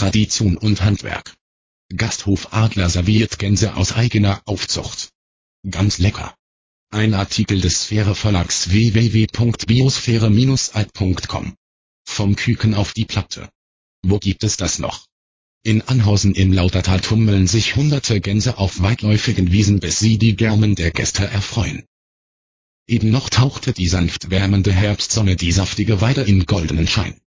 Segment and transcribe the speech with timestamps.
[0.00, 1.36] Tradition und Handwerk.
[1.94, 5.10] Gasthof Adler serviert Gänse aus eigener Aufzucht.
[5.70, 6.34] Ganz lecker.
[6.88, 11.54] Ein Artikel des Sphäre Verlags www.biosphäre-alt.com.
[12.06, 13.50] Vom Küken auf die Platte.
[14.02, 15.04] Wo gibt es das noch?
[15.64, 20.76] In Anhausen im Lautertal tummeln sich hunderte Gänse auf weitläufigen Wiesen bis sie die Gärmen
[20.76, 21.84] der Gäste erfreuen.
[22.86, 27.20] Eben noch tauchte die sanft wärmende Herbstsonne die saftige Weide in goldenen Schein.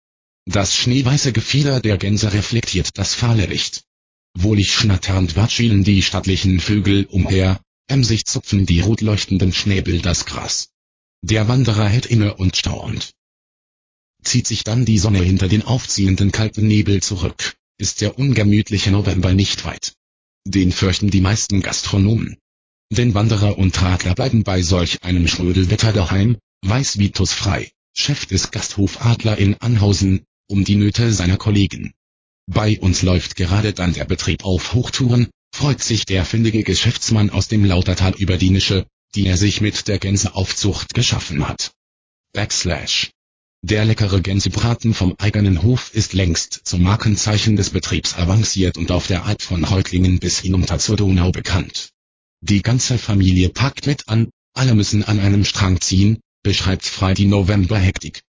[0.44, 3.84] Das schneeweiße Gefieder der Gänse reflektiert das fahle Licht.
[4.34, 10.70] Wohlig schnatternd watscheln die stattlichen Vögel umher, emsig zupfen die rot leuchtenden Schnäbel das Gras.
[11.22, 13.12] Der Wanderer hält inne und staunt.
[14.24, 19.34] Zieht sich dann die Sonne hinter den aufziehenden kalten Nebel zurück, ist der ungemütliche November
[19.34, 19.94] nicht weit.
[20.44, 22.38] Den fürchten die meisten Gastronomen.
[22.90, 28.50] Denn Wanderer und Radler bleiben bei solch einem Schrödelwetter daheim, weiß Vitus Frei, Chef des
[28.50, 31.94] Gasthof Adler in Anhausen, um die Nöte seiner Kollegen.
[32.46, 37.48] Bei uns läuft gerade dann der Betrieb auf Hochtouren, freut sich der findige Geschäftsmann aus
[37.48, 41.72] dem Lautertal über die Nische, die er sich mit der Gänseaufzucht geschaffen hat.
[42.34, 43.10] Backslash.
[43.64, 49.06] Der leckere Gänsebraten vom eigenen Hof ist längst zum Markenzeichen des Betriebs avanciert und auf
[49.06, 51.90] der Alp von Reutlingen bis hinunter zur Donau bekannt.
[52.40, 57.26] Die ganze Familie packt mit an, alle müssen an einem Strang ziehen, beschreibt Frei die
[57.26, 58.22] November-Hektik.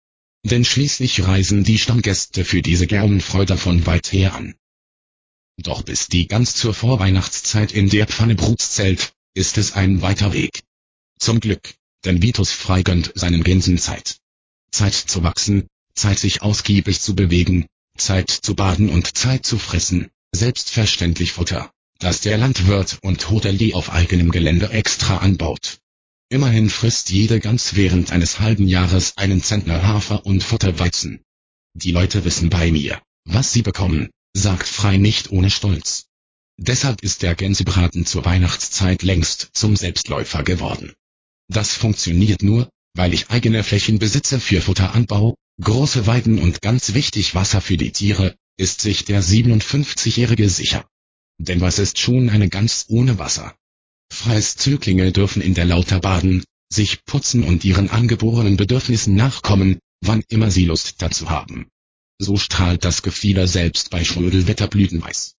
[0.43, 4.55] Denn schließlich reisen die Stammgäste für diese Gernfreude von weit her an.
[5.59, 10.33] Doch bis die ganz zur Vorweihnachtszeit in der Pfanne Bruts zählt, ist es ein weiter
[10.33, 10.63] Weg.
[11.19, 11.75] Zum Glück,
[12.05, 14.17] denn Vitus Frei gönnt seinen Gänsen Zeit.
[14.71, 17.67] Zeit zu wachsen, Zeit sich ausgiebig zu bewegen,
[17.99, 23.93] Zeit zu baden und Zeit zu fressen, selbstverständlich Futter, das der Landwirt und Hotelier auf
[23.93, 25.80] eigenem Gelände extra anbaut.
[26.33, 31.25] Immerhin frisst jede Gans während eines halben Jahres einen Zentner Hafer und Futterweizen.
[31.75, 36.07] Die Leute wissen bei mir, was sie bekommen, sagt Frei nicht ohne Stolz.
[36.57, 40.93] Deshalb ist der Gänsebraten zur Weihnachtszeit längst zum Selbstläufer geworden.
[41.49, 47.35] Das funktioniert nur, weil ich eigene Flächen besitze für Futteranbau, große Weiden und ganz wichtig
[47.35, 50.87] Wasser für die Tiere, ist sich der 57-Jährige sicher.
[51.39, 53.57] Denn was ist schon eine Gans ohne Wasser?
[54.13, 60.23] Freies Zöglinge dürfen in der Lauter baden, sich putzen und ihren angeborenen Bedürfnissen nachkommen, wann
[60.29, 61.69] immer sie Lust dazu haben.
[62.19, 65.35] So strahlt das Gefieder selbst bei Schrödelwetter blütenweiß.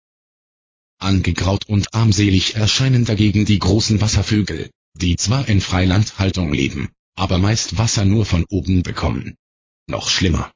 [1.00, 7.78] Angegraut und armselig erscheinen dagegen die großen Wasservögel, die zwar in Freilandhaltung leben, aber meist
[7.78, 9.36] Wasser nur von oben bekommen.
[9.88, 10.52] Noch schlimmer.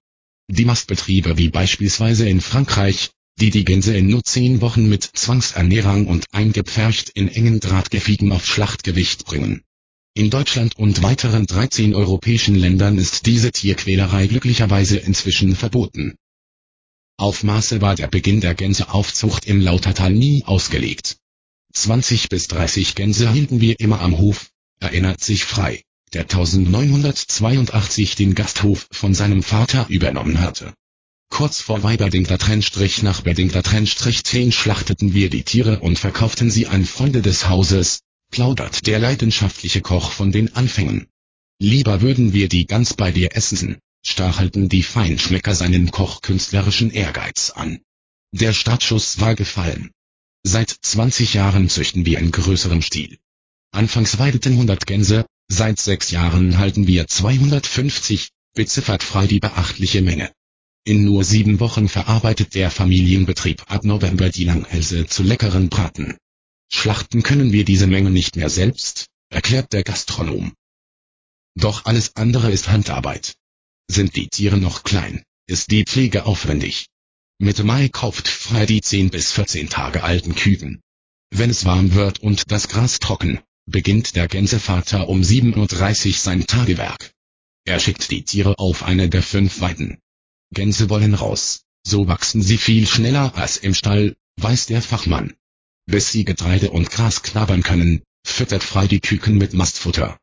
[0.48, 6.08] Die Mastbetriebe wie beispielsweise in Frankreich, die die Gänse in nur zehn Wochen mit Zwangsernährung
[6.08, 9.62] und eingepfercht in engen Drahtgefiegen auf Schlachtgewicht bringen.
[10.14, 16.16] In Deutschland und weiteren 13 europäischen Ländern ist diese Tierquälerei glücklicherweise inzwischen verboten.
[17.18, 21.18] Auf Maße war der Beginn der Gänseaufzucht im Lautertal nie ausgelegt.
[21.74, 28.34] 20 bis 30 Gänse hielten wir immer am Hof, erinnert sich Frei, der 1982 den
[28.34, 30.74] Gasthof von seinem Vater übernommen hatte.
[31.30, 36.68] Kurz vor Weiberdingler Trennstrich nach Bedingler Trennstrich 10 schlachteten wir die Tiere und verkauften sie
[36.68, 38.00] an Freunde des Hauses,
[38.32, 41.08] plaudert der leidenschaftliche Koch von den Anfängen.
[41.60, 47.82] Lieber würden wir die ganz bei dir essen, stachelten die Feinschmecker seinen kochkünstlerischen Ehrgeiz an.
[48.32, 49.92] Der Startschuss war gefallen.
[50.44, 53.18] Seit 20 Jahren züchten wir in größerem Stil.
[53.72, 60.32] Anfangs weideten 100 Gänse, seit sechs Jahren halten wir 250, beziffert frei die beachtliche Menge.
[60.88, 66.16] In nur sieben Wochen verarbeitet der Familienbetrieb ab November die Langhälse zu leckeren Braten.
[66.72, 70.54] Schlachten können wir diese Menge nicht mehr selbst, erklärt der Gastronom.
[71.56, 73.34] Doch alles andere ist Handarbeit.
[73.88, 76.86] Sind die Tiere noch klein, ist die Pflege aufwendig.
[77.40, 80.82] Mitte Mai kauft Frei die 10 bis 14 Tage alten Küken.
[81.32, 86.46] Wenn es warm wird und das Gras trocken, beginnt der Gänsevater um 7.30 Uhr sein
[86.46, 87.12] Tagewerk.
[87.64, 89.98] Er schickt die Tiere auf eine der fünf Weiden.
[90.56, 95.36] Gänse wollen raus, so wachsen sie viel schneller als im Stall, weiß der Fachmann.
[95.86, 100.18] Bis sie Getreide und Gras knabbern können, füttert Frei die Küken mit Mastfutter.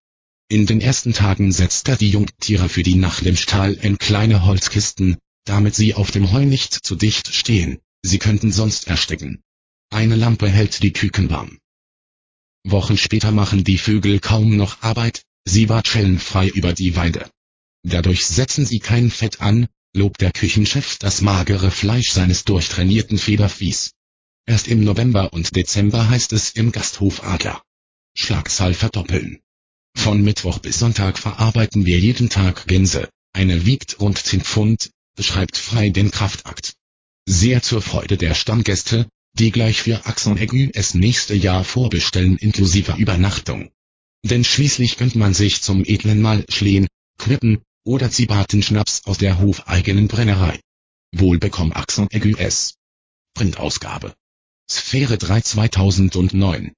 [0.49, 4.45] In den ersten Tagen setzt er die Jungtiere für die Nacht im Stall in kleine
[4.45, 9.41] Holzkisten, damit sie auf dem Heu nicht zu dicht stehen, sie könnten sonst ersticken.
[9.91, 11.59] Eine Lampe hält die Küken warm.
[12.65, 17.31] Wochen später machen die Vögel kaum noch Arbeit, sie watscheln frei über die Weide.
[17.83, 23.93] Dadurch setzen sie kein Fett an, lobt der Küchenchef das magere Fleisch seines durchtrainierten Federviehs.
[24.47, 27.63] Erst im November und Dezember heißt es im Gasthof Adler.
[28.15, 29.41] Schlagzahl verdoppeln.
[29.95, 33.09] Von Mittwoch bis Sonntag verarbeiten wir jeden Tag Gänse.
[33.33, 36.75] Eine wiegt rund 10 Pfund, beschreibt frei den Kraftakt.
[37.27, 42.97] Sehr zur Freude der Stammgäste, die gleich für Axon Aigu es nächste Jahr vorbestellen inklusive
[42.97, 43.71] Übernachtung.
[44.25, 50.09] Denn schließlich gönnt man sich zum edlen Mal Schleen, Quippen oder Zibaten-Schnaps aus der hofeigenen
[50.09, 50.61] Brennerei.
[51.15, 52.75] Wohl bekomm Axon Aigu S.
[53.35, 54.15] Printausgabe.
[54.71, 56.73] Sphäre 3 2009